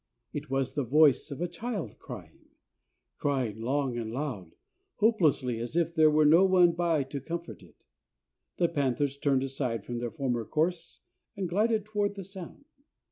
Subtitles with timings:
[0.33, 2.47] It was the voice of a child crying,
[3.19, 4.55] crying long and loud,
[4.95, 7.75] hopelessly, as if there were no one by to comfort it.
[8.57, 11.01] The panthers turned aside from their former course
[11.37, 12.65] and glided toward the sound.